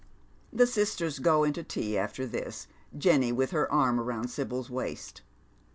[0.51, 2.51] The sisters go into tea after thig,
[2.97, 5.21] Jenny with her arm round Sibyl's waist.